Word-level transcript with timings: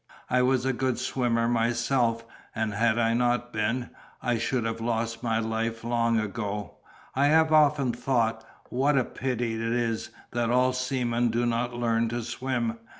I 0.31 0.41
was 0.41 0.65
a 0.65 0.73
good 0.73 0.97
swimmer 0.97 1.47
myself, 1.47 2.25
and 2.55 2.73
had 2.73 2.97
I 2.97 3.13
not 3.13 3.53
been, 3.53 3.91
I 4.19 4.39
should 4.39 4.65
have 4.65 4.81
lost 4.81 5.21
my 5.21 5.37
life 5.37 5.83
long 5.83 6.19
ago; 6.19 6.77
I 7.13 7.27
have 7.27 7.53
often 7.53 7.93
thought, 7.93 8.43
what 8.71 8.97
a 8.97 9.03
pity 9.03 9.53
it 9.53 9.61
is 9.61 10.09
that 10.31 10.49
all 10.49 10.73
seamen 10.73 11.29
do 11.29 11.45
not 11.45 11.75
learn 11.75 12.09
to 12.09 12.23
swim. 12.23 12.79